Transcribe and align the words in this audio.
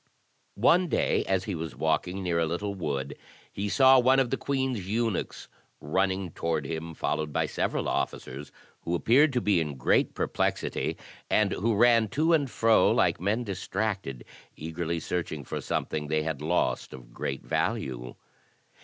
One 0.55 0.87
day, 0.87 1.23
as 1.25 1.43
he 1.43 1.53
was 1.53 1.75
walking 1.75 2.23
near 2.23 2.39
a 2.39 2.47
little 2.47 2.73
wood, 2.73 3.15
he 3.51 3.69
saw 3.69 3.99
one 3.99 4.19
of 4.19 4.31
the 4.31 4.35
queen's 4.35 4.87
eunuchs 4.87 5.47
running 5.79 6.31
toward 6.31 6.65
him, 6.65 6.95
followed 6.95 7.31
by 7.31 7.45
several 7.45 7.87
officers, 7.87 8.51
who 8.81 8.95
appeared 8.95 9.31
to 9.33 9.41
be 9.41 9.59
in 9.61 9.77
great 9.77 10.15
perplexity, 10.15 10.97
and 11.29 11.51
who 11.51 11.75
ran 11.75 12.07
to 12.17 12.33
and 12.33 12.49
fro 12.49 12.89
like 12.89 13.21
men 13.21 13.43
distracted, 13.43 14.25
eagerly 14.55 14.99
searching 14.99 15.43
for 15.43 15.61
something 15.61 16.07
they 16.07 16.23
had 16.23 16.41
lost 16.41 16.93
of 16.93 17.13
great 17.13 17.43
value. 17.43 18.15